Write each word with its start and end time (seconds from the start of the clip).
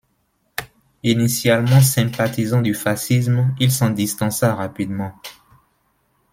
Initialement 1.03 1.79
sympathisant 1.79 2.63
du 2.63 2.73
fascisme, 2.73 3.53
il 3.59 3.71
s'en 3.71 3.91
distança 3.91 4.55
rapidement. 4.55 5.13